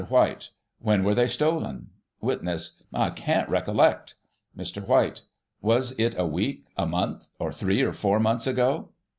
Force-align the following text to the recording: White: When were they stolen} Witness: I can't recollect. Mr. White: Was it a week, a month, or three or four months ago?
White: 0.09 0.49
When 0.79 1.03
were 1.03 1.13
they 1.13 1.27
stolen} 1.27 1.91
Witness: 2.21 2.81
I 2.91 3.11
can't 3.11 3.47
recollect. 3.49 4.15
Mr. 4.57 4.83
White: 4.87 5.21
Was 5.61 5.91
it 5.99 6.17
a 6.17 6.25
week, 6.25 6.65
a 6.75 6.87
month, 6.87 7.27
or 7.37 7.51
three 7.51 7.83
or 7.83 7.93
four 7.93 8.19
months 8.19 8.47
ago? 8.47 8.89